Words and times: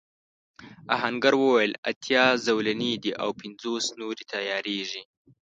آهنګر 0.95 1.33
وویل 1.37 1.73
اتيا 1.89 2.25
زولنې 2.45 2.93
دي 3.03 3.11
او 3.21 3.29
پنځوس 3.39 3.85
نورې 3.99 4.23
تياریږي. 4.33 5.03